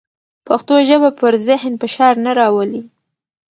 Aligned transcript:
پښتو 0.47 0.75
ژبه 0.87 1.09
پر 1.19 1.33
ذهن 1.47 1.73
فشار 1.81 2.13
نه 2.25 2.31
راولي. 2.39 2.81